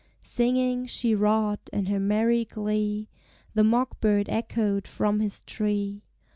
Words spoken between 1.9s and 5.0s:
merry glee The mock bird echoed